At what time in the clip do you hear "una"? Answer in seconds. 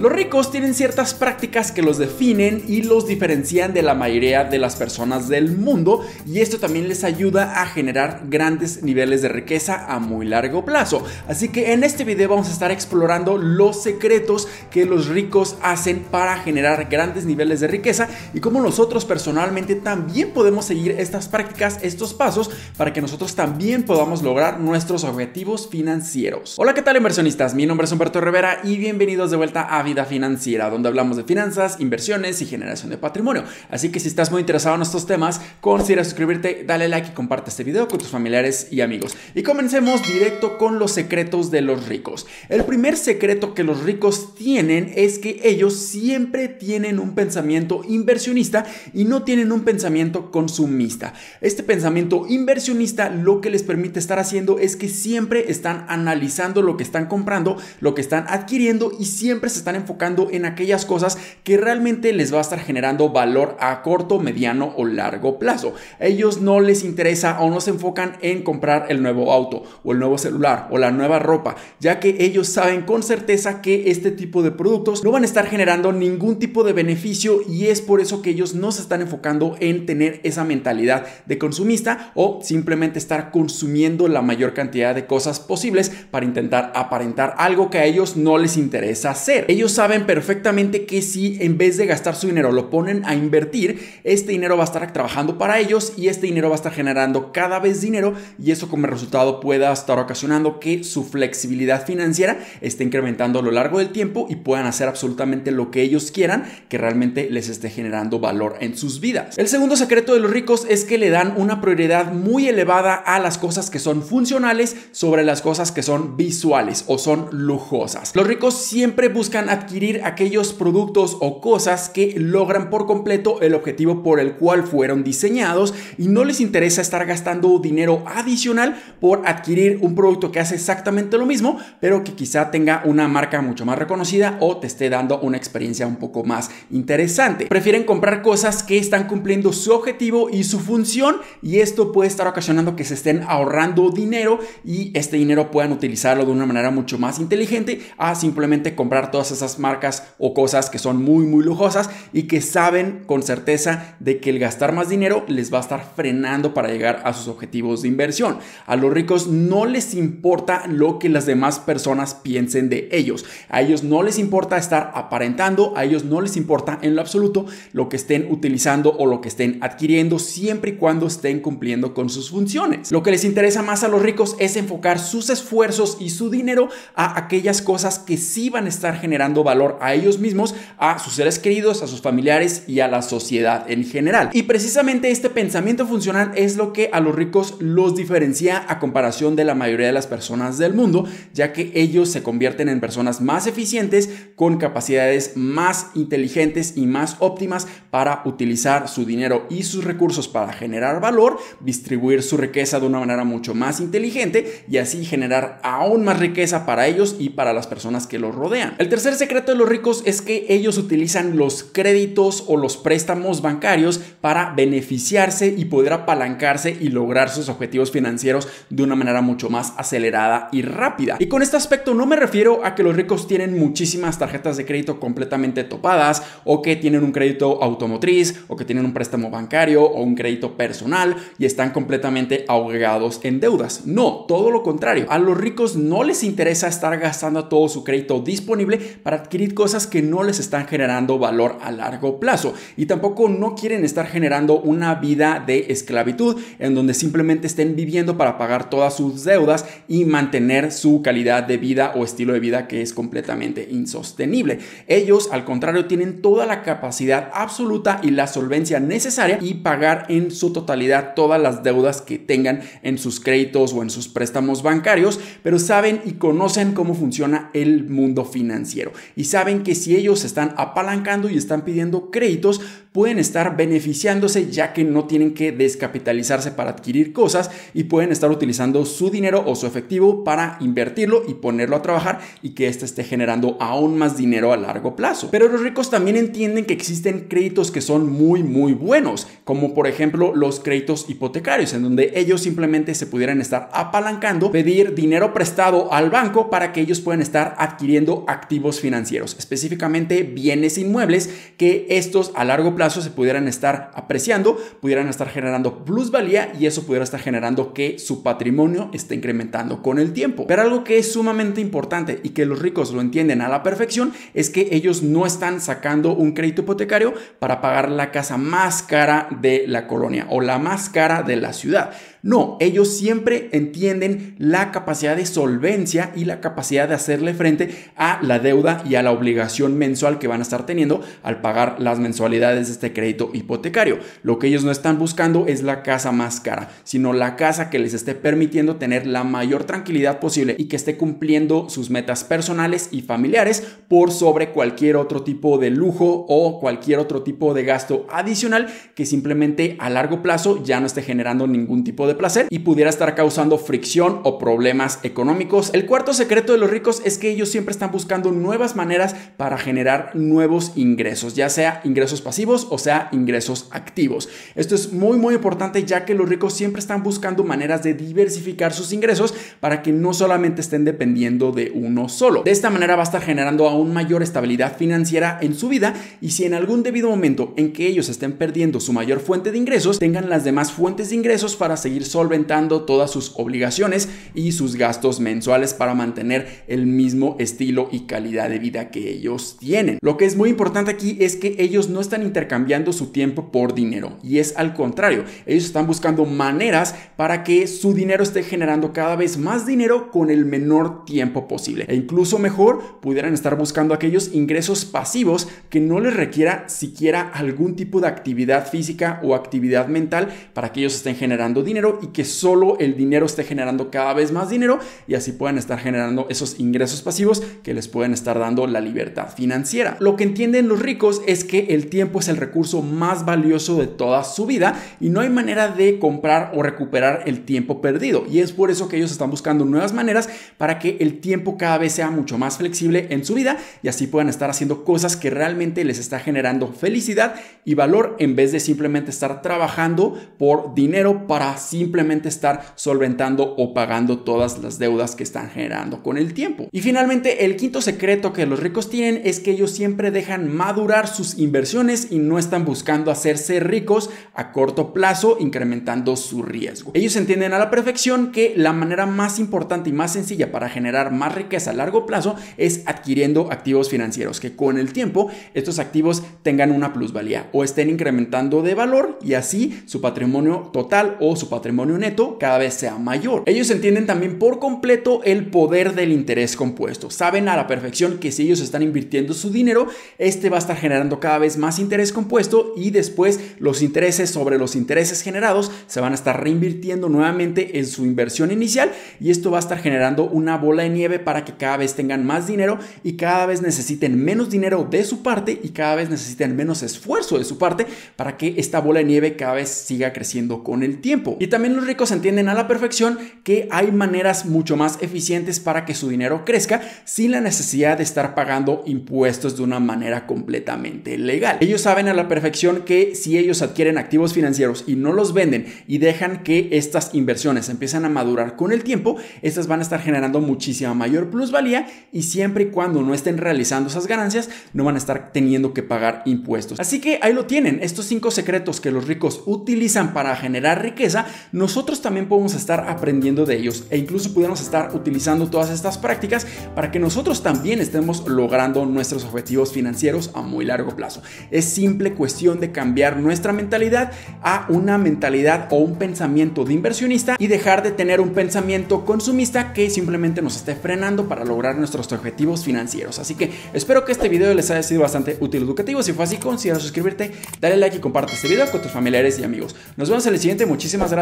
111.36-111.60, 132.84-133.08, 135.20-135.36, 146.32-146.46, 202.86-202.98, 218.82-218.94, 244.60-244.94, 466.70-466.92, 490.28-490.58, 509.62-509.78, 544.68-544.98